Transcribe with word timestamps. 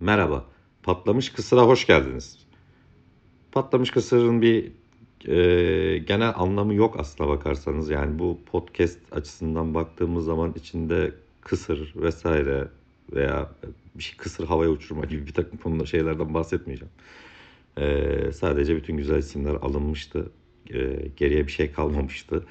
Merhaba, 0.00 0.44
Patlamış 0.82 1.32
Kısır'a 1.32 1.62
hoş 1.62 1.86
geldiniz. 1.86 2.38
Patlamış 3.52 3.90
Kısır'ın 3.90 4.42
bir 4.42 4.72
e, 5.26 5.98
genel 5.98 6.32
anlamı 6.36 6.74
yok 6.74 7.00
aslına 7.00 7.28
bakarsanız. 7.28 7.90
Yani 7.90 8.18
bu 8.18 8.38
podcast 8.46 8.98
açısından 9.12 9.74
baktığımız 9.74 10.24
zaman 10.24 10.54
içinde 10.56 11.12
kısır 11.40 11.92
vesaire 11.96 12.68
veya 13.12 13.50
bir 13.94 14.02
şey 14.02 14.16
kısır 14.16 14.46
havaya 14.46 14.70
uçurma 14.70 15.04
gibi 15.04 15.26
bir 15.26 15.32
takım 15.32 15.58
konuda 15.58 15.86
şeylerden 15.86 16.34
bahsetmeyeceğim. 16.34 16.92
E, 17.78 18.32
sadece 18.32 18.76
bütün 18.76 18.96
güzel 18.96 19.18
isimler 19.18 19.54
alınmıştı. 19.54 20.30
E, 20.74 21.08
geriye 21.16 21.46
bir 21.46 21.52
şey 21.52 21.72
kalmamıştı. 21.72 22.46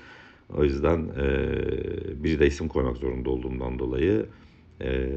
O 0.58 0.64
yüzden 0.64 1.10
e, 1.20 2.24
bir 2.24 2.40
de 2.40 2.48
isim 2.48 2.68
koymak 2.68 2.98
zorunda 2.98 3.30
olduğumdan 3.30 3.80
dolayı 3.80 4.26
e, 4.82 5.10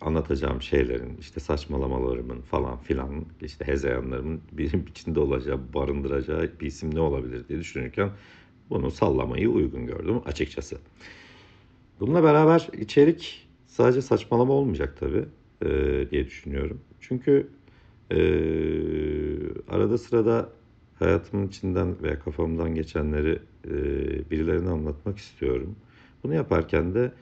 anlatacağım 0.00 0.62
şeylerin 0.62 1.16
işte 1.20 1.40
saçmalamalarımın 1.40 2.40
falan 2.40 2.78
filan 2.78 3.24
işte 3.42 3.66
hezeyanlarımın 3.66 4.40
bir 4.52 4.72
içinde 4.88 5.20
olacağı 5.20 5.60
barındıracağı 5.74 6.50
bir 6.60 6.66
isim 6.66 6.94
ne 6.94 7.00
olabilir 7.00 7.48
diye 7.48 7.58
düşünürken 7.58 8.10
bunu 8.70 8.90
sallamayı 8.90 9.50
uygun 9.50 9.86
gördüm 9.86 10.20
açıkçası. 10.26 10.78
Bununla 12.00 12.22
beraber 12.22 12.68
içerik 12.78 13.48
sadece 13.66 14.02
saçmalama 14.02 14.52
olmayacak 14.52 14.96
tabii 15.00 15.24
e, 15.64 15.70
diye 16.10 16.26
düşünüyorum. 16.26 16.80
Çünkü 17.00 17.48
e, 18.10 18.18
arada 19.68 19.98
sırada 19.98 20.48
hayatımın 20.98 21.48
içinden 21.48 22.02
veya 22.02 22.18
kafamdan 22.18 22.74
geçenleri 22.74 23.38
e, 23.64 23.70
birilerine 24.30 24.70
anlatmak 24.70 25.18
istiyorum. 25.18 25.76
Bunu 26.24 26.34
yaparken 26.34 26.94
de 26.94 27.12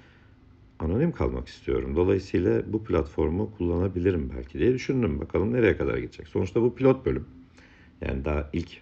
anonim 0.79 1.13
kalmak 1.13 1.49
istiyorum. 1.49 1.97
Dolayısıyla 1.97 2.73
bu 2.73 2.85
platformu 2.85 3.53
kullanabilirim 3.59 4.31
belki 4.37 4.59
diye 4.59 4.75
düşündüm. 4.75 5.21
Bakalım 5.21 5.53
nereye 5.53 5.77
kadar 5.77 5.99
gidecek. 5.99 6.29
Sonuçta 6.29 6.63
bu 6.63 6.75
pilot 6.75 7.07
bölüm. 7.07 7.27
Yani 8.01 8.25
daha 8.25 8.51
ilk 8.53 8.81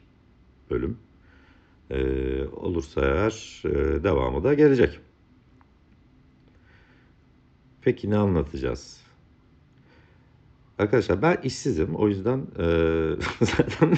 bölüm. 0.70 0.98
Ee, 1.91 2.45
olursa 2.47 3.01
eğer 3.01 3.63
e, 3.65 4.05
devamı 4.05 4.45
da 4.45 4.55
gelecek. 4.55 5.01
Peki 7.83 8.11
ne 8.11 8.17
anlatacağız? 8.17 9.01
Arkadaşlar 10.79 11.23
ben 11.23 11.39
işsizim. 11.45 11.95
O 11.95 12.09
yüzden 12.09 12.39
e, 12.59 12.65
zaten 13.45 13.97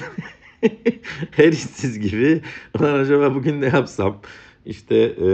her 1.31 1.47
işsiz 1.53 1.99
gibi 1.99 2.41
"Ulan 2.79 2.99
acaba 2.99 3.35
bugün 3.35 3.61
ne 3.61 3.65
yapsam? 3.65 4.21
İşte 4.65 4.95
e, 5.17 5.25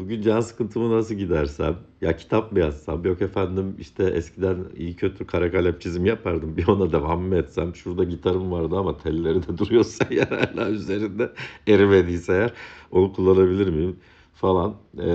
bugün 0.00 0.22
can 0.22 0.40
sıkıntımı 0.40 0.90
nasıl 0.96 1.14
gidersem? 1.14 1.76
Ya 2.00 2.16
kitap 2.16 2.52
mı 2.52 2.58
yazsam? 2.58 3.04
Yok 3.04 3.22
efendim 3.22 3.76
işte 3.78 4.04
eskiden 4.04 4.56
iyi 4.76 4.96
kötü 4.96 5.26
kara 5.26 5.50
kalem 5.50 5.78
çizim 5.78 6.06
yapardım. 6.06 6.56
Bir 6.56 6.68
ona 6.68 6.92
devam 6.92 7.22
mı 7.22 7.36
etsem? 7.36 7.74
Şurada 7.74 8.04
gitarım 8.04 8.52
vardı 8.52 8.76
ama 8.76 8.96
telleri 8.96 9.42
de 9.48 9.58
duruyorsa 9.58 10.06
eğer 10.10 10.26
hala 10.26 10.70
üzerinde 10.70 11.32
erimediyse 11.68 12.32
eğer 12.32 12.52
onu 12.90 13.12
kullanabilir 13.12 13.68
miyim? 13.68 13.96
Falan 14.34 14.74
e, 14.98 15.08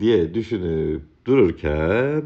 diye 0.00 0.34
düşünüp 0.34 1.02
dururken 1.26 2.22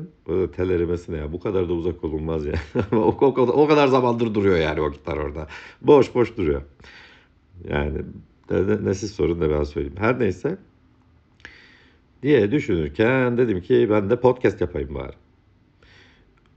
tel 0.56 0.70
erimesi 0.70 1.12
ne 1.12 1.16
ya 1.16 1.32
bu 1.32 1.40
kadar 1.40 1.68
da 1.68 1.72
uzak 1.72 2.04
olunmaz 2.04 2.46
yani. 2.46 2.58
Ama 2.92 3.02
o, 3.02 3.16
o, 3.20 3.42
o 3.42 3.68
kadar 3.68 3.86
zamandır 3.88 4.34
duruyor 4.34 4.56
yani 4.56 4.80
o 4.80 4.92
gitar 4.92 5.16
orada. 5.16 5.46
Boş 5.82 6.14
boş 6.14 6.36
duruyor. 6.36 6.62
Yani 7.68 8.02
ne, 8.50 8.94
sorun 8.94 9.40
ne 9.40 9.50
ben 9.50 9.62
söyleyeyim. 9.62 9.96
Her 9.98 10.20
neyse 10.20 10.58
diye 12.22 12.52
düşünürken 12.52 13.38
dedim 13.38 13.60
ki 13.60 13.86
ben 13.90 14.10
de 14.10 14.20
podcast 14.20 14.60
yapayım 14.60 14.94
bari. 14.94 15.12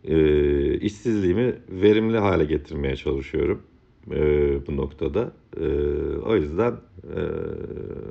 Ee, 0.03 0.73
işsizliğimi 0.77 1.55
verimli 1.69 2.17
hale 2.17 2.45
getirmeye 2.45 2.95
çalışıyorum 2.95 3.63
e, 4.11 4.67
bu 4.67 4.77
noktada. 4.77 5.31
E, 5.57 5.65
o 6.25 6.35
yüzden 6.35 6.71
e, 7.03 7.19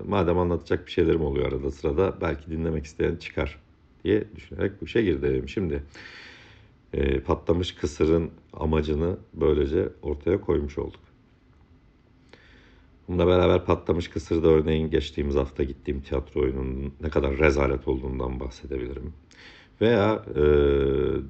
madem 0.09 0.39
anlatacak 0.39 0.87
bir 0.87 0.93
şeylerim 0.93 1.21
oluyor 1.21 1.53
arada 1.53 1.71
sırada 1.71 2.15
belki 2.21 2.51
dinlemek 2.51 2.85
isteyen 2.85 3.17
çıkar 3.17 3.59
diye 4.05 4.25
düşünerek 4.37 4.81
bu 4.81 4.85
işe 4.85 5.03
girdim. 5.03 5.49
Şimdi 5.49 5.83
e, 6.93 7.21
patlamış 7.21 7.73
kısırın 7.73 8.31
amacını 8.53 9.17
böylece 9.35 9.89
ortaya 10.03 10.41
koymuş 10.41 10.79
olduk. 10.79 11.08
Bununla 13.09 13.27
beraber 13.27 13.65
patlamış 13.65 14.09
kısırda 14.09 14.49
örneğin 14.49 14.91
geçtiğimiz 14.91 15.35
hafta 15.35 15.63
gittiğim 15.63 16.01
tiyatro 16.01 16.41
oyununun 16.41 16.95
ne 17.01 17.09
kadar 17.09 17.39
rezalet 17.39 17.89
olduğundan 17.89 18.41
bahsedebilirim. 18.41 19.13
Veya 19.81 20.25
e, 20.31 20.41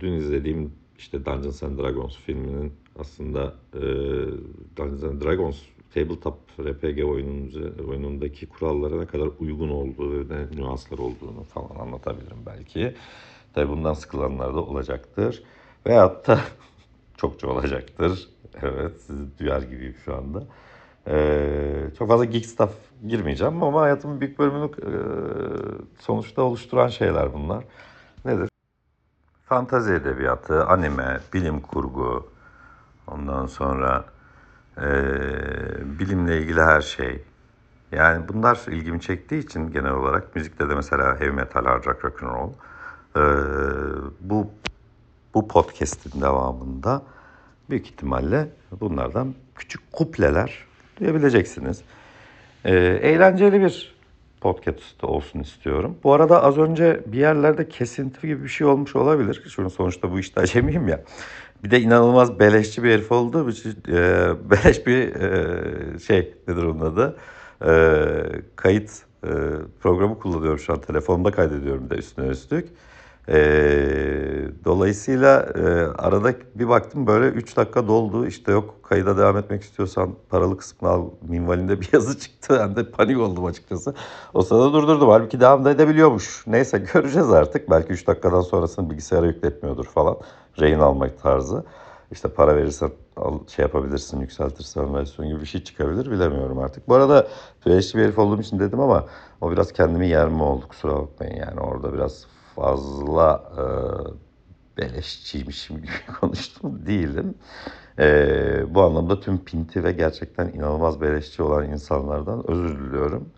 dün 0.00 0.12
izlediğim 0.12 0.72
işte 0.98 1.24
Dungeons 1.24 1.62
and 1.62 1.78
Dragons 1.78 2.16
filminin 2.16 2.72
aslında 2.98 3.54
e, 3.74 3.80
Dungeons 4.76 5.04
and 5.04 5.22
Dragons 5.22 5.62
tabletop 5.94 6.38
RPG 6.60 7.04
oyunun, 7.04 7.50
oyunundaki 7.88 8.46
kurallara 8.46 8.98
ne 8.98 9.06
kadar 9.06 9.28
uygun 9.38 9.68
olduğu 9.68 10.12
ve 10.12 10.34
ne 10.34 10.60
nüanslar 10.60 10.98
olduğunu 10.98 11.42
falan 11.42 11.86
anlatabilirim 11.86 12.38
belki. 12.46 12.94
Tabi 13.54 13.68
bundan 13.68 13.94
sıkılanlar 13.94 14.54
da 14.54 14.64
olacaktır. 14.64 15.42
Veyahut 15.86 16.26
da 16.26 16.40
çokça 17.16 17.48
olacaktır. 17.48 18.28
Evet 18.62 19.00
sizi 19.00 19.38
duyar 19.38 19.62
gibiyim 19.62 19.94
şu 20.04 20.14
anda. 20.16 20.46
Ee, 21.08 21.90
çok 21.98 22.08
fazla 22.08 22.24
geek 22.24 22.46
stuff 22.46 22.70
girmeyeceğim 23.08 23.62
ama 23.62 23.80
hayatımın 23.80 24.20
büyük 24.20 24.38
bölümünü 24.38 24.64
e, 24.64 24.92
sonuçta 26.00 26.42
oluşturan 26.42 26.88
şeyler 26.88 27.32
bunlar. 27.32 27.64
Nedir? 28.24 28.48
Fantazi 29.44 29.92
edebiyatı, 29.92 30.66
anime, 30.66 31.20
bilim 31.32 31.60
kurgu, 31.60 32.30
ondan 33.06 33.46
sonra 33.46 34.04
e, 34.76 34.88
bilimle 35.98 36.40
ilgili 36.40 36.62
her 36.62 36.80
şey. 36.80 37.22
Yani 37.92 38.28
bunlar 38.28 38.60
ilgimi 38.68 39.00
çektiği 39.00 39.38
için 39.38 39.70
genel 39.70 39.92
olarak 39.92 40.36
müzikte 40.36 40.68
de 40.68 40.74
mesela 40.74 41.20
heavy 41.20 41.30
metal, 41.30 41.64
hard 41.64 41.84
rock, 41.86 42.04
rock 42.04 42.22
and 42.22 42.30
roll. 42.30 42.50
E, 43.16 43.22
bu 44.20 44.50
bu 45.34 45.48
podcast'in 45.48 46.20
devamında 46.20 47.02
büyük 47.70 47.86
ihtimalle 47.86 48.48
bunlardan 48.80 49.34
küçük 49.54 49.92
kupleler 49.92 50.67
duyabileceksiniz. 51.00 51.82
E, 52.64 52.74
eğlenceli 52.76 53.60
bir 53.60 53.98
podcast 54.40 55.04
olsun 55.04 55.40
istiyorum. 55.40 55.96
Bu 56.04 56.12
arada 56.12 56.42
az 56.42 56.58
önce 56.58 57.00
bir 57.06 57.18
yerlerde 57.18 57.68
kesinti 57.68 58.26
gibi 58.26 58.42
bir 58.42 58.48
şey 58.48 58.66
olmuş 58.66 58.96
olabilir. 58.96 59.34
Çünkü 59.34 59.70
sonuçta 59.70 60.12
bu 60.12 60.18
işte 60.18 60.40
acemiyim 60.40 60.88
ya. 60.88 61.00
Bir 61.64 61.70
de 61.70 61.80
inanılmaz 61.80 62.40
beleşçi 62.40 62.82
bir 62.82 62.90
herif 62.90 63.12
için 63.48 63.76
e, 63.88 64.28
beleş 64.50 64.86
bir 64.86 65.14
e, 65.14 65.98
şey 65.98 66.34
nedir 66.48 66.62
onun 66.62 66.80
adı? 66.80 67.16
E, 67.66 67.72
kayıt 68.56 68.90
e, 69.24 69.30
programı 69.80 70.18
kullanıyorum 70.18 70.58
şu 70.58 70.72
an. 70.72 70.80
Telefonumda 70.80 71.30
kaydediyorum 71.30 71.90
da 71.90 71.96
üstüne 71.96 72.26
üstlük. 72.26 72.68
E, 73.28 73.38
dolayısıyla 74.64 75.40
e, 75.40 75.62
arada 75.98 76.32
bir 76.54 76.68
baktım 76.68 77.06
böyle 77.06 77.26
3 77.26 77.56
dakika 77.56 77.88
doldu. 77.88 78.26
İşte 78.26 78.52
yok 78.52 78.74
kayıda 78.82 79.16
devam 79.18 79.36
etmek 79.36 79.62
istiyorsan 79.62 80.14
paralı 80.30 80.56
kısmını 80.56 80.92
al 80.92 81.04
minvalinde 81.22 81.80
bir 81.80 81.88
yazı 81.92 82.18
çıktı. 82.18 82.56
Ben 82.60 82.76
de 82.76 82.90
panik 82.90 83.18
oldum 83.18 83.44
açıkçası. 83.44 83.94
O 84.34 84.42
sırada 84.42 84.72
durdurdum. 84.72 85.08
Halbuki 85.08 85.40
devam 85.40 85.64
da 85.64 85.70
edebiliyormuş. 85.70 86.44
Neyse 86.46 86.78
göreceğiz 86.92 87.30
artık. 87.30 87.70
Belki 87.70 87.92
3 87.92 88.06
dakikadan 88.06 88.40
sonrasını 88.40 88.90
bilgisayara 88.90 89.26
yükletmiyordur 89.26 89.84
falan. 89.84 90.16
Rehin 90.60 90.78
almak 90.78 91.22
tarzı. 91.22 91.64
İşte 92.12 92.28
para 92.28 92.56
verirsen 92.56 92.90
al, 93.16 93.38
şey 93.48 93.62
yapabilirsin, 93.62 94.20
yükseltirsen 94.20 94.94
versiyon 94.94 95.28
gibi 95.28 95.40
bir 95.40 95.46
şey 95.46 95.64
çıkabilir 95.64 96.10
bilemiyorum 96.10 96.58
artık. 96.58 96.88
Bu 96.88 96.94
arada 96.94 97.28
PhD 97.60 97.94
bir 97.94 98.02
herif 98.02 98.18
olduğum 98.18 98.40
için 98.40 98.58
dedim 98.58 98.80
ama 98.80 99.06
o 99.40 99.50
biraz 99.50 99.72
kendimi 99.72 100.08
yer 100.08 100.28
mi 100.28 100.42
oldu 100.42 100.68
kusura 100.68 100.94
bakmayın 100.94 101.36
yani 101.36 101.60
orada 101.60 101.94
biraz 101.94 102.26
fazla 102.60 103.42
e, 103.56 103.62
beleşçiymişim 104.80 105.76
gibi 105.76 105.90
konuştum 106.20 106.86
değilim. 106.86 107.34
E, 107.98 108.74
bu 108.74 108.82
anlamda 108.82 109.20
tüm 109.20 109.44
pinti 109.44 109.84
ve 109.84 109.92
gerçekten 109.92 110.48
inanılmaz 110.48 111.00
beleşçi 111.00 111.42
olan 111.42 111.68
insanlardan 111.68 112.50
özür 112.50 112.78
diliyorum. 112.78 113.28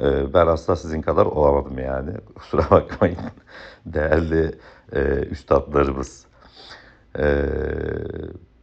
E, 0.00 0.34
ben 0.34 0.46
asla 0.46 0.76
sizin 0.76 1.02
kadar 1.02 1.26
olamadım 1.26 1.78
yani. 1.78 2.10
Kusura 2.34 2.70
bakmayın 2.70 3.18
değerli 3.86 4.54
e, 4.92 5.00
üstadlarımız. 5.30 6.26
E, 7.18 7.44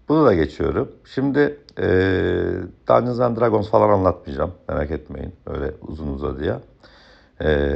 bunu 0.09 0.25
da 0.25 0.33
geçiyorum. 0.33 0.91
Şimdi 1.05 1.59
e, 1.79 1.87
Dungeons 2.87 3.19
and 3.19 3.37
Dragons 3.37 3.69
falan 3.69 3.89
anlatmayacağım. 3.89 4.51
Merak 4.69 4.91
etmeyin. 4.91 5.35
Öyle 5.45 5.71
uzun 5.81 6.07
uzadıya. 6.07 6.61
E, 7.41 7.67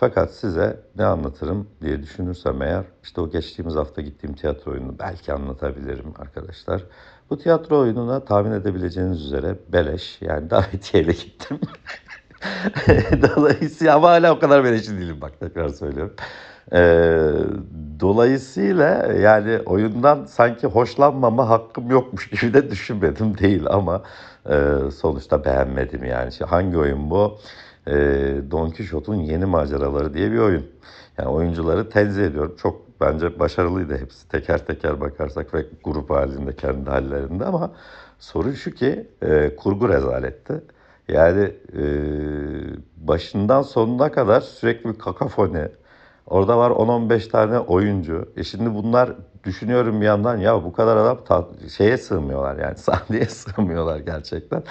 fakat 0.00 0.30
size 0.30 0.80
ne 0.96 1.04
anlatırım 1.04 1.68
diye 1.82 2.02
düşünürsem 2.02 2.62
eğer 2.62 2.84
işte 3.02 3.20
o 3.20 3.30
geçtiğimiz 3.30 3.74
hafta 3.74 4.02
gittiğim 4.02 4.36
tiyatro 4.36 4.72
oyununu 4.72 4.98
belki 4.98 5.32
anlatabilirim 5.32 6.14
arkadaşlar. 6.18 6.82
Bu 7.30 7.38
tiyatro 7.38 7.78
oyununa 7.78 8.24
tahmin 8.24 8.52
edebileceğiniz 8.52 9.24
üzere 9.24 9.56
beleş 9.68 10.18
yani 10.20 10.50
davetiyeyle 10.50 11.12
gittim. 11.12 11.60
Dolayısıyla 13.36 13.96
ama 13.96 14.10
hala 14.10 14.34
o 14.34 14.38
kadar 14.38 14.64
beleşi 14.64 14.90
değilim 14.98 15.20
bak 15.20 15.40
tekrar 15.40 15.68
söylüyorum. 15.68 16.14
Ee, 16.72 17.32
dolayısıyla 18.00 19.12
yani 19.12 19.58
oyundan 19.66 20.24
sanki 20.24 20.66
hoşlanmama 20.66 21.48
hakkım 21.48 21.90
yokmuş 21.90 22.28
gibi 22.30 22.54
de 22.54 22.70
düşünmedim 22.70 23.38
değil 23.38 23.62
ama 23.66 24.02
e, 24.50 24.74
sonuçta 24.96 25.44
beğenmedim 25.44 26.04
yani. 26.04 26.32
Şimdi 26.32 26.50
hangi 26.50 26.78
oyun 26.78 27.10
bu? 27.10 27.38
E, 27.86 27.92
Don 28.50 28.70
Quixote'un 28.70 29.14
Yeni 29.14 29.44
Maceraları 29.44 30.14
diye 30.14 30.32
bir 30.32 30.38
oyun. 30.38 30.66
Yani 31.18 31.28
oyuncuları 31.28 31.90
tenzih 31.90 32.24
ediyorum. 32.26 32.54
Çok 32.62 33.00
bence 33.00 33.38
başarılıydı 33.38 33.98
hepsi. 33.98 34.28
Teker 34.28 34.66
teker 34.66 35.00
bakarsak 35.00 35.54
ve 35.54 35.66
grup 35.84 36.10
halinde 36.10 36.56
kendi 36.56 36.90
hallerinde 36.90 37.44
ama 37.44 37.70
sorun 38.18 38.52
şu 38.52 38.70
ki 38.70 39.06
e, 39.22 39.56
kurgu 39.56 39.88
rezaletti. 39.88 40.62
Yani 41.08 41.52
e, 41.78 41.84
başından 42.96 43.62
sonuna 43.62 44.12
kadar 44.12 44.40
sürekli 44.40 44.90
bir 44.90 44.98
kakafoni. 44.98 45.68
Orada 46.26 46.58
var 46.58 46.70
10-15 46.70 47.30
tane 47.30 47.58
oyuncu. 47.58 48.32
E 48.36 48.44
şimdi 48.44 48.74
bunlar 48.74 49.12
düşünüyorum 49.44 50.00
bir 50.00 50.06
yandan 50.06 50.36
ya 50.36 50.64
bu 50.64 50.72
kadar 50.72 50.96
adam 50.96 51.18
ta- 51.24 51.48
şeye 51.76 51.98
sığmıyorlar 51.98 52.56
yani 52.58 52.76
sahneye 52.78 53.26
sığmıyorlar 53.26 53.98
gerçekten. 53.98 54.62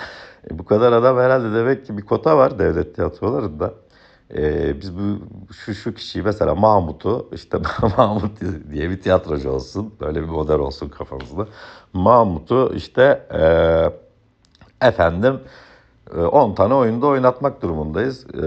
E, 0.51 0.59
bu 0.59 0.65
kadar 0.65 0.91
adam 0.93 1.17
herhalde 1.17 1.55
demek 1.55 1.85
ki 1.85 1.97
bir 1.97 2.01
kota 2.01 2.37
var 2.37 2.59
devlet 2.59 2.95
tiyatrolarında. 2.95 3.73
E, 4.35 4.81
biz 4.81 4.97
bu 4.97 5.19
şu 5.53 5.73
şu 5.73 5.93
kişiyi 5.93 6.23
mesela 6.23 6.55
Mahmut'u 6.55 7.29
işte 7.33 7.57
Mahmut 7.97 8.31
diye 8.71 8.89
bir 8.89 9.01
tiyatrocu 9.01 9.49
olsun. 9.49 9.93
Böyle 10.01 10.21
bir 10.21 10.27
model 10.27 10.59
olsun 10.59 10.89
kafamızda. 10.89 11.47
Mahmut'u 11.93 12.73
işte 12.75 13.27
e, 13.33 14.87
efendim 14.87 15.39
e, 16.15 16.19
10 16.21 16.55
tane 16.55 16.73
oyunda 16.73 17.07
oynatmak 17.07 17.61
durumundayız. 17.61 18.25
E, 18.35 18.43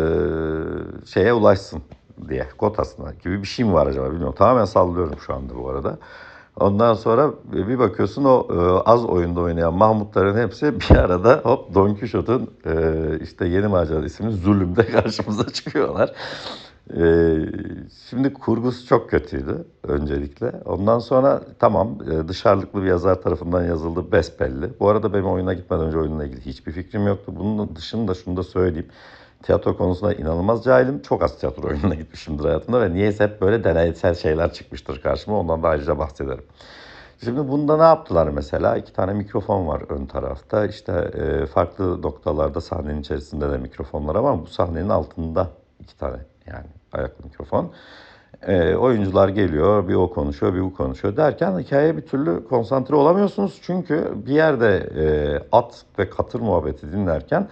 şeye 1.06 1.32
ulaşsın 1.32 1.82
diye 2.29 2.49
kotasına 2.59 3.13
gibi 3.13 3.43
bir 3.43 3.47
şey 3.49 3.65
mi 3.65 3.73
var 3.73 3.87
acaba 3.87 4.11
bilmiyorum. 4.11 4.35
Tamamen 4.39 4.65
sallıyorum 4.65 5.19
şu 5.27 5.35
anda 5.35 5.57
bu 5.57 5.69
arada. 5.69 5.99
Ondan 6.61 6.95
sonra 6.95 7.31
bir 7.53 7.79
bakıyorsun 7.79 8.25
o 8.25 8.49
e, 8.51 8.91
az 8.91 9.05
oyunda 9.05 9.41
oynayan 9.41 9.75
Mahmutların 9.75 10.39
hepsi 10.47 10.81
bir 10.81 10.97
arada 10.97 11.41
hop 11.45 11.75
Don 11.75 11.95
Quixote'un 11.95 12.51
e, 12.67 13.19
işte 13.23 13.47
Yeni 13.47 13.67
Macera 13.67 14.05
isimli 14.05 14.33
zulümde 14.33 14.87
karşımıza 14.93 15.47
çıkıyorlar. 15.47 16.13
E, 16.91 17.05
şimdi 18.11 18.33
kurgusu 18.33 18.87
çok 18.87 19.11
kötüydü 19.11 19.65
öncelikle. 19.83 20.53
Ondan 20.65 20.99
sonra 20.99 21.43
tamam 21.59 21.99
dışarılıklı 22.29 22.83
bir 22.83 22.87
yazar 22.89 23.23
tarafından 23.23 23.65
yazıldı 23.65 24.13
besbelli. 24.13 24.71
Bu 24.81 24.89
arada 24.89 25.13
benim 25.13 25.27
oyuna 25.27 25.55
gitmeden 25.55 25.85
önce 25.85 25.99
oyunla 25.99 26.25
ilgili 26.25 26.47
hiçbir 26.47 26.73
fikrim 26.73 27.07
yoktu. 27.07 27.33
Bunun 27.37 27.77
dışında 27.77 28.15
şunu 28.15 28.37
da 28.37 28.43
söyleyeyim. 28.43 28.89
Tiyatro 29.44 29.76
konusunda 29.76 30.14
inanılmaz 30.14 30.64
cahilim. 30.64 31.02
Çok 31.02 31.23
az 31.23 31.38
tiyatro 31.38 31.69
oyununa 31.69 31.94
gitmişimdir 31.94 32.44
hayatımda 32.44 32.81
ve 32.81 32.93
niyeyse 32.94 33.25
hep 33.25 33.41
böyle 33.41 33.64
deneysel 33.64 34.14
şeyler 34.14 34.52
çıkmıştır 34.52 35.02
karşıma. 35.02 35.41
Ondan 35.41 35.62
da 35.62 35.69
ayrıca 35.69 35.99
bahsederim. 35.99 36.44
Şimdi 37.25 37.49
bunda 37.49 37.76
ne 37.76 37.82
yaptılar 37.82 38.29
mesela? 38.29 38.76
İki 38.76 38.93
tane 38.93 39.12
mikrofon 39.12 39.67
var 39.69 39.82
ön 39.88 40.06
tarafta. 40.06 40.67
İşte 40.67 40.93
e, 40.93 41.46
farklı 41.46 42.02
noktalarda 42.02 42.61
sahnenin 42.61 43.00
içerisinde 43.00 43.50
de 43.50 43.58
mikrofonlar 43.58 44.14
ama 44.14 44.43
bu 44.43 44.46
sahnenin 44.46 44.88
altında 44.88 45.50
iki 45.81 45.99
tane 45.99 46.17
yani 46.46 46.67
ayaklı 46.93 47.25
mikrofon. 47.25 47.73
E, 48.46 48.75
oyuncular 48.75 49.29
geliyor, 49.29 49.88
bir 49.88 49.94
o 49.94 50.11
konuşuyor, 50.11 50.55
bir 50.55 50.61
bu 50.61 50.75
konuşuyor 50.75 51.17
derken 51.17 51.58
hikayeye 51.58 51.96
bir 51.96 52.02
türlü 52.02 52.49
konsantre 52.49 52.94
olamıyorsunuz. 52.94 53.61
Çünkü 53.62 54.12
bir 54.26 54.35
yerde 54.35 54.91
e, 54.96 55.05
at 55.52 55.85
ve 55.99 56.11
katır 56.11 56.41
muhabbeti 56.41 56.93
dinlerken 56.93 57.49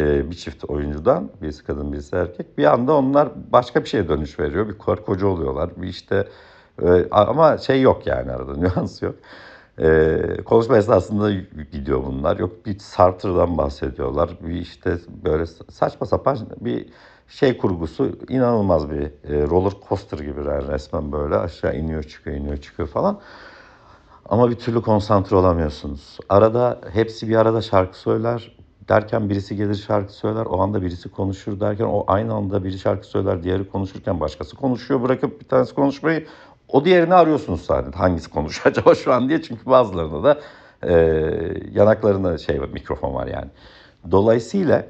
bir 0.00 0.34
çift 0.34 0.64
oyuncudan, 0.64 1.30
birisi 1.42 1.64
kadın 1.64 1.92
birisi 1.92 2.16
erkek 2.16 2.58
bir 2.58 2.64
anda 2.64 2.94
onlar 2.94 3.28
başka 3.52 3.84
bir 3.84 3.88
şeye 3.88 4.08
dönüş 4.08 4.38
veriyor. 4.38 4.68
Bir 4.68 4.78
karı 4.78 5.04
koca 5.04 5.26
oluyorlar. 5.26 5.70
Bir 5.76 5.88
işte 5.88 6.28
e, 6.82 7.08
ama 7.10 7.58
şey 7.58 7.82
yok 7.82 8.06
yani 8.06 8.32
arada 8.32 8.56
nüans 8.56 9.02
yok. 9.02 9.14
E, 9.78 10.18
konuşma 10.44 10.76
esnasında 10.76 11.30
gidiyor 11.72 12.04
bunlar. 12.06 12.38
Yok 12.38 12.66
bir 12.66 12.78
Sartre'dan 12.78 13.58
bahsediyorlar. 13.58 14.30
Bir 14.40 14.54
işte 14.54 14.98
böyle 15.24 15.46
saçma 15.70 16.06
sapan 16.06 16.38
bir 16.60 16.86
şey 17.28 17.58
kurgusu 17.58 18.18
inanılmaz 18.28 18.90
bir 18.90 19.02
e, 19.02 19.48
roller 19.48 19.72
coaster 19.88 20.18
gibi 20.18 20.40
yani 20.40 20.68
resmen 20.68 21.12
böyle 21.12 21.36
aşağı 21.36 21.76
iniyor 21.76 22.02
çıkıyor 22.02 22.36
iniyor 22.36 22.56
çıkıyor 22.56 22.88
falan. 22.88 23.20
Ama 24.28 24.50
bir 24.50 24.56
türlü 24.56 24.82
konsantre 24.82 25.36
olamıyorsunuz. 25.36 26.18
Arada 26.28 26.80
hepsi 26.92 27.28
bir 27.28 27.36
arada 27.36 27.62
şarkı 27.62 27.98
söyler 27.98 28.56
derken 28.88 29.30
birisi 29.30 29.56
gelir 29.56 29.74
şarkı 29.74 30.12
söyler. 30.12 30.46
O 30.46 30.60
anda 30.60 30.82
birisi 30.82 31.08
konuşur 31.08 31.60
derken 31.60 31.84
o 31.84 32.04
aynı 32.06 32.34
anda 32.34 32.64
biri 32.64 32.78
şarkı 32.78 33.06
söyler. 33.06 33.42
Diğeri 33.42 33.68
konuşurken 33.68 34.20
başkası 34.20 34.56
konuşuyor. 34.56 35.02
Bırakıp 35.02 35.40
bir 35.40 35.48
tanesi 35.48 35.74
konuşmayı 35.74 36.26
o 36.68 36.84
diğerini 36.84 37.14
arıyorsunuz 37.14 37.60
sahnede. 37.64 37.96
Hangisi 37.96 38.30
konuşuyor 38.30 38.66
acaba 38.76 38.94
şu 38.94 39.12
an 39.12 39.28
diye. 39.28 39.42
Çünkü 39.42 39.66
bazılarında 39.66 40.24
da 40.24 40.40
e, 40.82 40.94
yanaklarında 41.72 42.38
şey 42.38 42.58
mikrofon 42.58 43.14
var 43.14 43.26
yani. 43.26 43.50
Dolayısıyla 44.10 44.86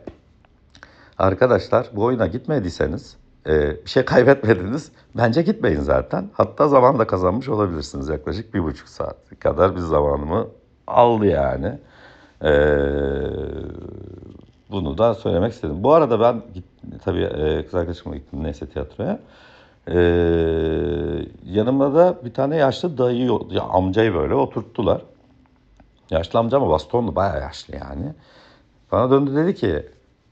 arkadaşlar 1.19 1.91
bu 1.93 2.05
oyuna 2.05 2.27
gitmediyseniz 2.27 3.17
e, 3.47 3.85
bir 3.85 3.91
şey 3.91 4.05
kaybetmediniz. 4.05 4.91
Bence 5.17 5.43
gitmeyin 5.43 5.81
zaten. 5.81 6.31
Hatta 6.33 6.69
zaman 6.69 6.99
da 6.99 7.07
kazanmış 7.07 7.49
olabilirsiniz. 7.49 8.09
Yaklaşık 8.09 8.55
bir 8.55 8.63
buçuk 8.63 8.89
saat 8.89 9.17
kadar 9.41 9.75
bir 9.75 9.81
zamanımı 9.81 10.47
aldı 10.87 11.27
yani. 11.27 11.79
Ee, 12.43 12.49
bunu 14.71 14.99
da 14.99 15.15
söylemek 15.15 15.53
istedim. 15.53 15.77
Bu 15.83 15.93
arada 15.93 16.21
ben 16.21 16.43
tabii 17.05 17.23
e, 17.23 17.65
kız 17.65 17.75
arkadaşımla 17.75 18.17
gittim 18.17 18.43
neyse 18.43 18.67
tiyatroya. 18.67 19.19
Ee, 19.89 19.95
yanımda 21.45 21.95
da 21.95 22.19
bir 22.25 22.35
tane 22.35 22.57
yaşlı 22.57 22.99
dayı, 22.99 23.31
ya 23.51 23.63
amcayı 23.63 24.15
böyle 24.15 24.35
oturttular. 24.35 25.03
Yaşlı 26.11 26.39
amca 26.39 26.57
ama 26.57 26.71
bastonlu 26.71 27.17
bayağı 27.17 27.41
yaşlı 27.41 27.75
yani. 27.77 28.13
Bana 28.93 29.11
döndü 29.11 29.37
dedi 29.37 29.55
ki 29.55 29.87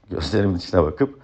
gözlerimin 0.09 0.57
içine 0.57 0.83
bakıp 0.83 1.19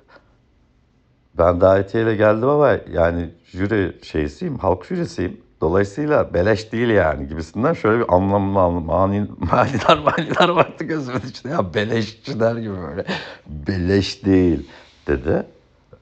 ben 1.38 1.62
davetiyeyle 1.62 2.16
geldim 2.16 2.50
ama 2.50 2.78
yani 2.92 3.30
jüri 3.46 3.98
şeysiyim, 4.04 4.58
halk 4.58 4.86
jürisiyim. 4.86 5.42
Dolayısıyla 5.62 6.34
beleş 6.34 6.72
değil 6.72 6.90
yani 6.90 7.28
gibisinden 7.28 7.74
şöyle 7.74 8.00
bir 8.00 8.14
anlamlı 8.14 8.60
anlamlı 8.60 8.82
mani, 8.82 9.28
manidar 9.38 9.98
manidar 10.18 10.56
baktı 10.56 10.84
gözümün 10.84 11.22
içine 11.30 11.52
ya 11.52 11.74
beleşçiler 11.74 12.56
gibi 12.56 12.76
böyle. 12.82 13.06
Beleş 13.48 14.26
değil 14.26 14.70
dedi. 15.08 15.44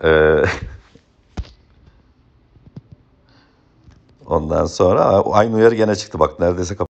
Ee, 0.04 0.44
ondan 4.26 4.66
sonra 4.66 5.02
aynı 5.32 5.56
uyarı 5.56 5.76
gene 5.76 5.96
çıktı 5.96 6.20
bak 6.20 6.40
neredeyse 6.40 6.76
kap 6.76 6.88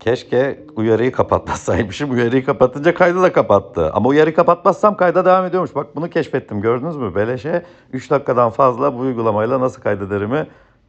Keşke 0.00 0.66
uyarıyı 0.76 1.12
kapatmasaymışım. 1.12 2.10
Uyarıyı 2.10 2.44
kapatınca 2.44 2.94
kaydı 2.94 3.22
da 3.22 3.32
kapattı. 3.32 3.90
Ama 3.92 4.08
uyarıyı 4.08 4.34
kapatmazsam 4.34 4.96
kayda 4.96 5.24
devam 5.24 5.44
ediyormuş. 5.44 5.74
Bak 5.74 5.96
bunu 5.96 6.10
keşfettim 6.10 6.60
gördünüz 6.60 6.96
mü? 6.96 7.14
Beleşe 7.14 7.62
3 7.92 8.10
dakikadan 8.10 8.50
fazla 8.50 8.94
bu 8.94 8.98
uygulamayla 8.98 9.60
nasıl 9.60 9.82
kaydederimi 9.82 10.46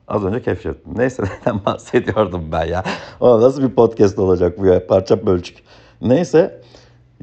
Az 0.07 0.25
önce 0.25 0.41
keşfettim. 0.41 0.93
Neyse 0.97 1.23
neden 1.41 1.65
bahsediyordum 1.65 2.51
ben 2.51 2.65
ya. 2.65 2.83
O 3.19 3.41
nasıl 3.41 3.63
bir 3.63 3.75
podcast 3.75 4.19
olacak 4.19 4.59
bu 4.59 4.65
ya 4.65 4.87
parça 4.87 5.25
bölçük. 5.25 5.57
Neyse 6.01 6.61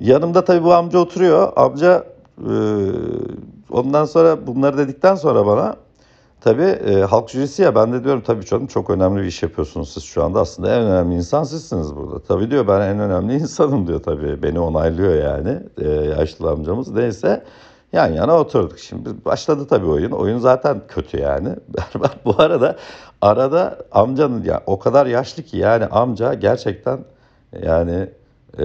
yanımda 0.01 0.45
tabii 0.45 0.65
bu 0.65 0.75
amca 0.75 0.99
oturuyor. 0.99 1.53
Amca 1.57 2.07
e, 2.39 2.55
ondan 3.71 4.05
sonra 4.05 4.47
bunları 4.47 4.79
dedikten 4.79 5.15
sonra 5.15 5.47
bana 5.47 5.77
tabii 6.41 6.63
e, 6.63 7.01
halk 7.01 7.31
jürisi 7.31 7.63
ya 7.63 7.75
ben 7.75 7.93
de 7.93 8.05
diyorum 8.05 8.23
tabii 8.27 8.47
canım 8.47 8.67
çok 8.67 8.91
önemli 8.91 9.21
bir 9.23 9.27
iş 9.27 9.43
yapıyorsunuz 9.43 9.93
siz 9.93 10.03
şu 10.03 10.25
anda. 10.25 10.41
Aslında 10.41 10.75
en 10.75 10.83
önemli 10.83 11.15
insan 11.15 11.45
sizsiniz 11.45 11.97
burada. 11.97 12.19
Tabii 12.19 12.51
diyor 12.51 12.69
ben 12.69 12.81
en 12.81 12.99
önemli 12.99 13.35
insanım 13.35 13.87
diyor 13.87 14.03
tabii. 14.03 14.43
Beni 14.43 14.61
onaylıyor 14.61 15.15
yani 15.15 15.61
e, 15.79 15.89
yaşlı 15.91 16.51
amcamız. 16.51 16.91
Neyse 16.91 17.43
Yan 17.93 18.13
yana 18.13 18.39
oturduk. 18.39 18.79
Şimdi 18.79 19.25
başladı 19.25 19.67
tabii 19.67 19.87
oyun. 19.87 20.11
Oyun 20.11 20.39
zaten 20.39 20.83
kötü 20.89 21.21
yani. 21.21 21.49
Berbat. 21.69 22.25
Bu 22.25 22.35
arada 22.39 22.77
arada 23.21 23.79
amcanın 23.93 24.45
ya 24.45 24.63
o 24.67 24.79
kadar 24.79 25.07
yaşlı 25.07 25.43
ki 25.43 25.57
yani 25.57 25.87
amca 25.87 26.35
gerçekten 26.35 26.99
yani 27.63 28.09
e, 28.59 28.65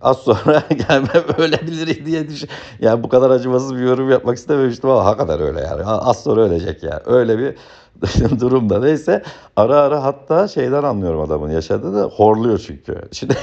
az 0.00 0.18
sonra 0.18 0.62
gelmem 0.88 1.24
ölebilir 1.38 2.06
diye 2.06 2.28
düşün. 2.28 2.48
Yani 2.80 3.02
bu 3.02 3.08
kadar 3.08 3.30
acımasız 3.30 3.74
bir 3.74 3.80
yorum 3.80 4.10
yapmak 4.10 4.36
istememiştim 4.36 4.90
ama 4.90 5.04
hakikaten 5.04 5.40
öyle 5.40 5.60
yani. 5.60 5.84
Az 5.84 6.22
sonra 6.22 6.40
ölecek 6.40 6.82
yani. 6.82 7.00
Öyle 7.06 7.38
bir 7.38 7.54
durumda. 8.40 8.80
Neyse 8.80 9.22
ara 9.56 9.76
ara 9.76 10.04
hatta 10.04 10.48
şeyden 10.48 10.82
anlıyorum 10.82 11.20
adamın 11.20 11.50
yaşadığını. 11.50 12.02
Horluyor 12.02 12.58
çünkü. 12.58 13.02
Şimdi 13.12 13.34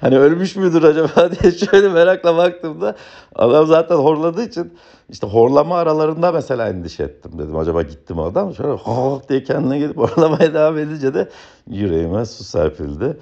hani 0.00 0.18
ölmüş 0.18 0.56
müdür 0.56 0.82
acaba 0.82 1.30
diye 1.42 1.52
şöyle 1.52 1.88
merakla 1.88 2.36
baktığımda 2.36 2.96
adam 3.34 3.66
zaten 3.66 3.96
horladığı 3.96 4.44
için 4.44 4.72
işte 5.08 5.26
horlama 5.26 5.78
aralarında 5.78 6.32
mesela 6.32 6.68
endişe 6.68 7.02
ettim 7.02 7.32
dedim. 7.38 7.56
Acaba 7.56 7.82
gitti 7.82 8.14
mi 8.14 8.22
adam? 8.22 8.54
Şöyle 8.54 8.72
ho 8.72 9.22
diye 9.28 9.42
kendine 9.44 9.78
gidip 9.78 9.96
horlamaya 9.96 10.54
devam 10.54 10.78
edince 10.78 11.14
de 11.14 11.28
yüreğime 11.70 12.24
su 12.24 12.44
serpildi. 12.44 13.16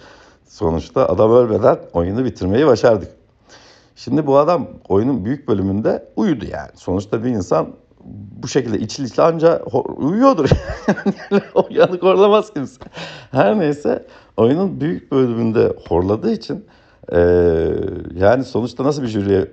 Sonuçta 0.48 1.08
adam 1.08 1.32
ölmeden 1.32 1.78
oyunu 1.92 2.24
bitirmeyi 2.24 2.66
başardık. 2.66 3.08
Şimdi 3.96 4.26
bu 4.26 4.38
adam 4.38 4.68
oyunun 4.88 5.24
büyük 5.24 5.48
bölümünde 5.48 6.08
uyudu 6.16 6.44
yani. 6.44 6.70
Sonuçta 6.74 7.24
bir 7.24 7.30
insan 7.30 7.68
bu 8.42 8.48
şekilde 8.48 8.78
içli 8.78 9.04
içli 9.04 9.22
anca 9.22 9.62
uyuyordur. 9.96 10.50
Yani 11.30 11.42
o 11.54 11.66
yanık 11.70 12.02
horlamaz 12.02 12.52
kimse. 12.52 12.80
Her 13.30 13.58
neyse 13.58 14.06
oyunun 14.36 14.80
büyük 14.80 15.12
bölümünde 15.12 15.72
horladığı 15.88 16.32
için 16.32 16.64
eee, 17.12 17.18
yani 18.14 18.44
sonuçta 18.44 18.84
nasıl 18.84 19.02
bir 19.02 19.08
jüriye, 19.08 19.50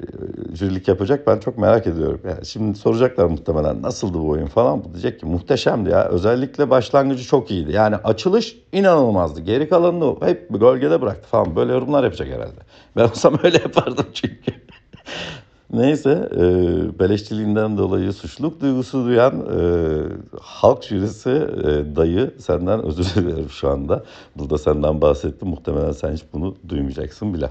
jürilik 0.54 0.88
yapacak 0.88 1.28
ben 1.28 1.40
çok 1.40 1.58
merak 1.58 1.88
ediyorum. 1.88 2.22
Yani 2.30 2.46
şimdi 2.46 2.78
soracaklar 2.78 3.26
muhtemelen 3.26 3.82
nasıldı 3.82 4.20
bu 4.20 4.30
oyun 4.30 4.46
falan. 4.46 4.84
Bu 4.84 4.92
diyecek 4.94 5.20
ki 5.20 5.26
muhteşemdi 5.26 5.90
ya. 5.90 6.06
Özellikle 6.06 6.70
başlangıcı 6.70 7.24
çok 7.24 7.52
iyiydi. 7.52 7.72
Yani 7.72 7.96
açılış 7.96 8.58
inanılmazdı. 8.72 9.42
Geri 9.42 9.70
kalanını 9.70 10.16
hep 10.28 10.48
gölgede 10.50 11.02
bıraktı 11.02 11.28
falan. 11.30 11.56
Böyle 11.56 11.74
yorumlar 11.74 12.04
yapacak 12.04 12.28
herhalde. 12.28 12.60
Ben 12.98 13.04
olsam 13.04 13.36
öyle 13.44 13.58
yapardım 13.58 14.06
çünkü. 14.14 14.52
Neyse, 15.74 16.30
e, 16.36 16.40
beleşçiliğinden 17.00 17.78
dolayı 17.78 18.14
suçluluk 18.14 18.62
duygusu 18.62 19.06
duyan 19.06 19.34
e, 19.34 19.60
halk 20.42 20.84
jürisi 20.84 21.30
e, 21.30 21.96
dayı 21.96 22.34
senden 22.40 22.84
özür 22.84 23.06
dilerim 23.16 23.50
şu 23.50 23.70
anda. 23.70 24.04
Burada 24.36 24.58
senden 24.58 25.02
bahsettim. 25.02 25.48
Muhtemelen 25.48 25.92
sen 25.92 26.14
hiç 26.14 26.24
bunu 26.34 26.56
duymayacaksın 26.70 27.34
bile. 27.34 27.50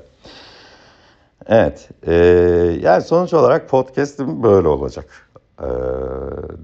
Evet, 1.46 1.88
e, 2.06 2.14
yani 2.82 3.02
sonuç 3.02 3.34
olarak 3.34 3.68
podcast'im 3.68 4.42
böyle 4.42 4.68
olacak 4.68 5.30
e, 5.60 5.68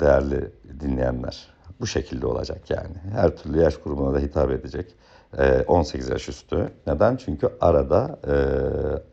değerli 0.00 0.50
dinleyenler. 0.80 1.48
Bu 1.80 1.86
şekilde 1.86 2.26
olacak 2.26 2.70
yani. 2.70 2.96
Her 3.12 3.36
türlü 3.36 3.58
yaş 3.58 3.76
grubuna 3.76 4.14
da 4.14 4.18
hitap 4.18 4.50
edecek. 4.50 4.94
E, 5.38 5.64
18 5.66 6.08
yaş 6.08 6.28
üstü. 6.28 6.72
Neden? 6.86 7.16
Çünkü 7.16 7.48
arada 7.60 8.18
e, 8.26 8.34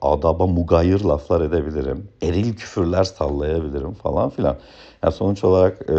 adaba 0.01 0.47
mugayir 0.47 1.01
laflar 1.03 1.41
edebilirim. 1.41 2.07
Eril 2.21 2.55
küfürler 2.55 3.03
sallayabilirim 3.03 3.93
falan 3.93 4.29
filan. 4.29 4.57
Yani 5.03 5.13
sonuç 5.13 5.43
olarak 5.43 5.89
e, 5.89 5.95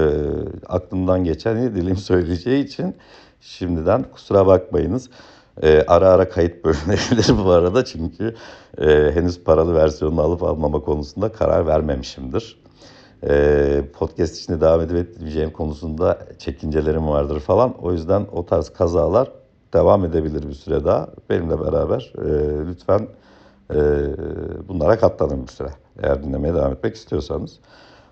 aklımdan 0.69 1.25
geçeni 1.25 1.75
dilim 1.75 1.97
söyleyeceği 2.11 2.65
için 2.65 2.97
şimdiden 3.41 4.03
kusura 4.03 4.47
bakmayınız. 4.47 5.11
E, 5.63 5.83
ara 5.87 6.09
ara 6.09 6.29
kayıt 6.29 6.65
bölünebilir 6.65 7.45
bu 7.45 7.51
arada 7.51 7.85
çünkü 7.85 8.35
e, 8.79 9.11
henüz 9.15 9.45
paralı 9.45 9.75
versiyonunu 9.75 10.21
alıp 10.23 10.43
almama 10.43 10.81
konusunda 10.81 11.33
karar 11.33 11.67
vermemişimdir. 11.67 12.59
E, 13.29 13.83
podcast 13.99 14.37
içinde 14.37 14.61
devam 14.61 14.81
edip 14.81 14.97
etmeyeceğim 14.97 15.51
konusunda 15.51 16.19
çekincelerim 16.39 17.09
vardır 17.09 17.41
falan. 17.41 17.75
O 17.83 17.93
yüzden 17.93 18.27
o 18.33 18.47
tarz 18.47 18.69
kazalar 18.69 19.29
devam 19.73 20.05
edebilir 20.05 20.49
bir 20.49 20.55
süre 20.55 20.85
daha. 20.85 21.09
Benimle 21.31 21.61
beraber 21.61 22.13
e, 22.19 22.29
lütfen 22.67 23.09
e, 23.75 23.79
bunlara 24.69 24.99
katlanın 24.99 25.43
bir 25.43 25.53
süre. 25.53 25.71
Eğer 26.03 26.23
dinlemeye 26.23 26.55
devam 26.55 26.73
etmek 26.73 26.95
istiyorsanız. 26.95 27.59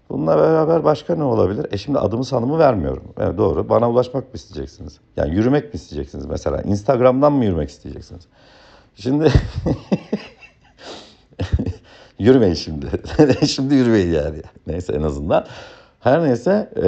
Bununla 0.08 0.38
beraber 0.38 0.84
başka 0.84 1.16
ne 1.16 1.24
olabilir? 1.24 1.66
E 1.72 1.78
şimdi 1.78 1.98
adımı 1.98 2.24
sanımı 2.24 2.58
vermiyorum. 2.58 3.04
Evet 3.18 3.38
doğru. 3.38 3.68
Bana 3.68 3.90
ulaşmak 3.90 4.24
mı 4.24 4.30
isteyeceksiniz? 4.34 5.00
Yani 5.16 5.34
yürümek 5.34 5.64
mi 5.64 5.70
isteyeceksiniz 5.74 6.26
mesela? 6.26 6.62
Instagram'dan 6.62 7.32
mı 7.32 7.44
yürümek 7.44 7.70
isteyeceksiniz? 7.70 8.22
Şimdi 8.94 9.28
yürümeyin 12.18 12.54
şimdi. 12.54 12.86
şimdi 13.46 13.74
yürümeyin 13.74 14.12
yani. 14.12 14.42
Neyse 14.66 14.92
en 14.92 15.02
azından. 15.02 15.46
Her 16.04 16.22
neyse 16.24 16.70
eee, 16.76 16.82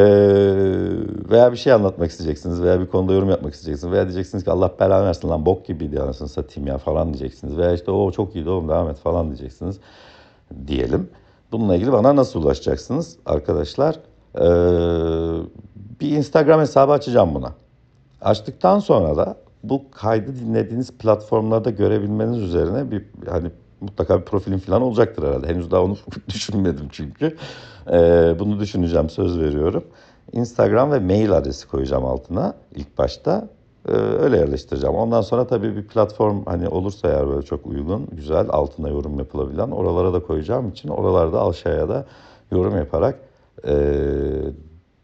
veya 1.30 1.52
bir 1.52 1.56
şey 1.56 1.72
anlatmak 1.72 2.10
isteyeceksiniz 2.10 2.62
veya 2.62 2.80
bir 2.80 2.86
konuda 2.86 3.12
yorum 3.12 3.30
yapmak 3.30 3.54
isteyeceksiniz 3.54 3.92
veya 3.92 4.04
diyeceksiniz 4.04 4.44
ki 4.44 4.50
Allah 4.50 4.72
belanı 4.80 5.06
versin 5.06 5.28
lan 5.28 5.46
bok 5.46 5.66
gibiydi 5.66 6.00
anasını 6.00 6.28
satayım 6.28 6.66
ya 6.66 6.78
falan 6.78 7.08
diyeceksiniz 7.08 7.56
veya 7.56 7.72
işte 7.72 7.90
o 7.90 8.10
çok 8.10 8.36
iyiydi 8.36 8.50
oğlum 8.50 8.68
devam 8.68 8.88
et 8.88 8.96
falan 8.96 9.26
diyeceksiniz 9.26 9.78
diyelim. 10.66 11.08
Bununla 11.52 11.76
ilgili 11.76 11.92
bana 11.92 12.16
nasıl 12.16 12.42
ulaşacaksınız 12.42 13.16
arkadaşlar? 13.26 13.94
Eee, 14.40 15.42
bir 16.00 16.10
Instagram 16.10 16.60
hesabı 16.60 16.92
açacağım 16.92 17.34
buna. 17.34 17.52
Açtıktan 18.20 18.78
sonra 18.78 19.16
da 19.16 19.36
bu 19.62 19.90
kaydı 19.90 20.36
dinlediğiniz 20.36 20.92
platformlarda 20.92 21.70
görebilmeniz 21.70 22.38
üzerine 22.38 22.90
bir 22.90 23.04
hani 23.30 23.50
mutlaka 23.80 24.20
bir 24.20 24.24
profilim 24.24 24.58
falan 24.58 24.82
olacaktır 24.82 25.22
herhalde. 25.22 25.46
Henüz 25.46 25.70
daha 25.70 25.82
onu 25.82 25.96
düşünmedim 26.28 26.88
çünkü. 26.92 27.36
Ee, 27.92 28.34
bunu 28.38 28.60
düşüneceğim 28.60 29.10
söz 29.10 29.40
veriyorum. 29.40 29.84
Instagram 30.32 30.92
ve 30.92 30.98
mail 30.98 31.32
adresi 31.32 31.68
koyacağım 31.68 32.04
altına 32.04 32.54
ilk 32.74 32.98
başta. 32.98 33.48
Ee, 33.88 33.92
öyle 33.92 34.36
yerleştireceğim. 34.36 34.96
Ondan 34.96 35.20
sonra 35.20 35.46
tabii 35.46 35.76
bir 35.76 35.86
platform 35.86 36.44
hani 36.44 36.68
olursa 36.68 37.08
eğer 37.08 37.28
böyle 37.28 37.42
çok 37.42 37.66
uygun, 37.66 38.06
güzel, 38.12 38.46
altına 38.48 38.88
yorum 38.88 39.18
yapılabilen 39.18 39.70
oralara 39.70 40.12
da 40.12 40.22
koyacağım 40.22 40.68
için 40.68 40.88
oralarda 40.88 41.46
aşağıya 41.46 41.88
da 41.88 42.06
yorum 42.52 42.76
yaparak 42.76 43.18
e, 43.64 43.74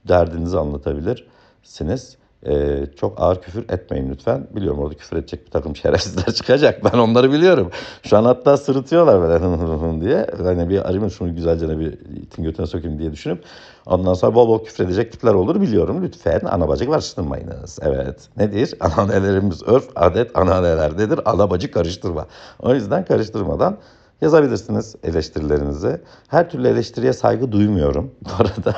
derdinizi 0.09 0.59
anlatabilirsiniz. 0.59 2.17
Ee, 2.47 2.87
çok 2.97 3.21
ağır 3.21 3.41
küfür 3.41 3.63
etmeyin 3.69 4.11
lütfen. 4.11 4.47
Biliyorum 4.57 4.81
orada 4.81 4.95
küfür 4.95 5.17
edecek 5.17 5.47
bir 5.47 5.51
takım 5.51 5.77
şerefsizler 5.77 6.25
çıkacak. 6.35 6.85
Ben 6.85 6.99
onları 6.99 7.33
biliyorum. 7.33 7.71
Şu 8.03 8.17
an 8.19 8.25
hatta 8.25 8.57
sırıtıyorlar 8.57 9.21
böyle 9.21 10.01
diye. 10.01 10.27
Hani 10.43 10.69
bir 10.69 10.81
arayayım 10.89 11.11
şunu 11.11 11.35
güzelce 11.35 11.79
bir 11.79 11.93
itin 12.17 12.43
götüne 12.43 12.67
sokayım 12.67 12.99
diye 12.99 13.13
düşünüp 13.13 13.45
ondan 13.87 14.15
sonra 14.15 14.35
bol 14.35 14.49
bol 14.49 14.65
küfür 14.65 14.85
edecek 14.85 15.13
tipler 15.13 15.35
olur 15.35 15.61
biliyorum. 15.61 16.03
Lütfen 16.03 16.41
ana 16.51 16.69
bacı 16.69 16.91
karıştırmayınız. 16.91 17.79
Evet. 17.83 18.29
Nedir? 18.37 18.75
Ananelerimiz 18.81 19.63
örf, 19.63 19.89
adet 19.97 20.39
ananelerdedir. 20.39 21.21
Ana 21.25 21.51
bacı 21.51 21.71
karıştırma. 21.71 22.27
O 22.59 22.75
yüzden 22.75 23.05
karıştırmadan 23.05 23.77
yazabilirsiniz 24.21 24.97
eleştirilerinizi. 25.03 26.01
Her 26.29 26.51
türlü 26.51 26.69
eleştiriye 26.69 27.13
saygı 27.13 27.53
duymuyorum 27.53 28.11
bu 28.25 28.31
arada. 28.43 28.77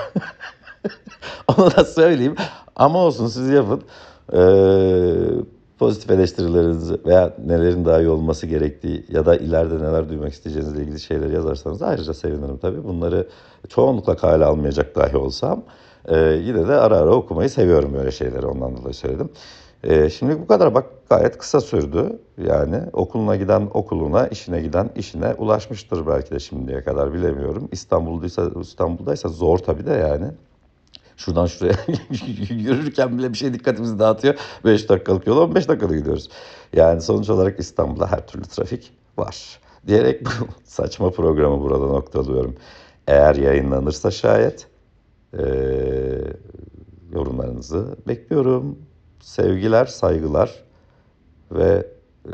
Onu 1.56 1.76
da 1.76 1.84
söyleyeyim. 1.84 2.36
Ama 2.76 2.98
olsun 2.98 3.26
siz 3.26 3.48
yapın. 3.48 3.82
Ee, 4.32 4.38
pozitif 5.78 6.10
eleştirilerinizi 6.10 7.04
veya 7.06 7.34
nelerin 7.46 7.84
daha 7.84 8.00
iyi 8.00 8.08
olması 8.08 8.46
gerektiği 8.46 9.04
ya 9.08 9.26
da 9.26 9.36
ileride 9.36 9.74
neler 9.78 10.08
duymak 10.08 10.32
isteyeceğinizle 10.32 10.82
ilgili 10.82 11.00
şeyler 11.00 11.30
yazarsanız 11.30 11.82
ayrıca 11.82 12.14
sevinirim 12.14 12.58
tabii. 12.58 12.84
Bunları 12.84 13.28
çoğunlukla 13.68 14.16
kale 14.16 14.44
almayacak 14.44 14.96
dahi 14.96 15.16
olsam 15.16 15.62
e, 16.08 16.18
yine 16.18 16.68
de 16.68 16.74
ara 16.74 16.96
ara 16.96 17.10
okumayı 17.10 17.50
seviyorum 17.50 17.94
böyle 17.94 18.10
şeyleri 18.10 18.46
ondan 18.46 18.76
dolayı 18.76 18.94
söyledim. 18.94 19.28
E, 19.84 20.10
şimdi 20.10 20.40
bu 20.40 20.46
kadar 20.46 20.74
bak 20.74 20.86
gayet 21.10 21.38
kısa 21.38 21.60
sürdü. 21.60 22.18
Yani 22.48 22.80
okuluna 22.92 23.36
giden 23.36 23.68
okuluna, 23.74 24.26
işine 24.26 24.60
giden 24.60 24.90
işine 24.96 25.34
ulaşmıştır 25.34 26.06
belki 26.06 26.30
de 26.30 26.38
şimdiye 26.38 26.84
kadar 26.84 27.12
bilemiyorum. 27.12 27.68
İstanbul'daysa 27.72 28.50
İstanbul'daysa 28.60 29.28
zor 29.28 29.58
tabii 29.58 29.86
de 29.86 29.92
yani. 29.92 30.26
Şuradan 31.16 31.46
şuraya 31.46 31.74
yürürken 32.50 33.18
bile 33.18 33.32
bir 33.32 33.38
şey 33.38 33.54
dikkatimizi 33.54 33.98
dağıtıyor. 33.98 34.34
5 34.64 34.88
dakikalık 34.88 35.26
yola 35.26 35.40
15 35.40 35.68
dakikada 35.68 35.96
gidiyoruz. 35.96 36.28
Yani 36.72 37.00
sonuç 37.00 37.30
olarak 37.30 37.60
İstanbul'da 37.60 38.06
her 38.12 38.26
türlü 38.26 38.42
trafik 38.44 38.92
var. 39.18 39.60
Diyerek 39.86 40.24
bu 40.26 40.28
saçma 40.64 41.10
programı 41.10 41.60
burada 41.62 41.86
noktalıyorum. 41.86 42.54
Eğer 43.06 43.34
yayınlanırsa 43.34 44.10
şayet 44.10 44.66
eee, 45.38 46.22
yorumlarınızı 47.12 47.96
bekliyorum. 48.08 48.78
Sevgiler, 49.20 49.86
saygılar 49.86 50.64
ve 51.52 51.86
eee, 52.26 52.32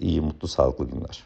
iyi, 0.00 0.20
mutlu, 0.20 0.48
sağlıklı 0.48 0.84
günler. 0.84 1.24